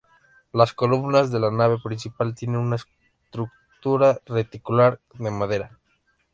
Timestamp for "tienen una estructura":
2.33-4.19